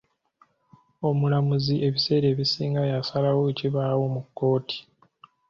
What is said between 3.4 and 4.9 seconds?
ekibaawo mu kkooti.